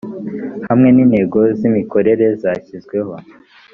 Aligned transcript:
hamwe 0.67 0.89
n 0.91 0.97
intego 1.03 1.39
z 1.57 1.59
imikorere 1.69 2.25
zashyizweho 2.41 3.13